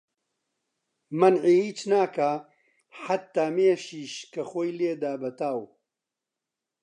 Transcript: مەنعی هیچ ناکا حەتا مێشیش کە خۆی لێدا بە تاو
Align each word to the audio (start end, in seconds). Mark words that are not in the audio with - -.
مەنعی 1.19 1.57
هیچ 1.67 1.79
ناکا 1.91 2.31
حەتا 3.03 3.45
مێشیش 3.55 4.13
کە 4.33 4.41
خۆی 4.49 4.75
لێدا 4.79 5.13
بە 5.21 5.29
تاو 5.39 5.61